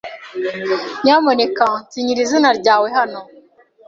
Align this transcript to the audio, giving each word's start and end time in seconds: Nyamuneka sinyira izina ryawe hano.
Nyamuneka 1.03 1.65
sinyira 1.91 2.19
izina 2.25 2.49
ryawe 2.59 2.87
hano. 2.97 3.19